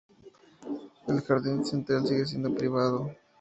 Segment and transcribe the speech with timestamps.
[1.07, 3.11] El jardín central sigue siendo privado.